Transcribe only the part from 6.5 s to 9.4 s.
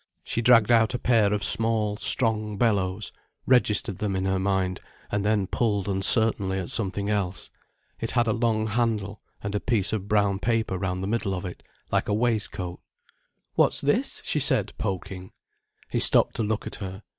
at something else. It had a long handle,